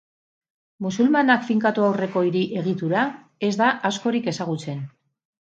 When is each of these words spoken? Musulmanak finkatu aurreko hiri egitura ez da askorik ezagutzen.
Musulmanak 0.85 1.45
finkatu 1.49 1.85
aurreko 1.89 2.23
hiri 2.29 2.41
egitura 2.63 3.05
ez 3.49 3.53
da 3.61 3.69
askorik 3.93 4.33
ezagutzen. 4.35 4.83